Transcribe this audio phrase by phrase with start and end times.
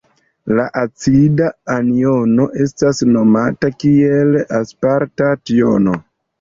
[0.59, 5.99] La acida anjono estas nomata kiel aspartat-jono.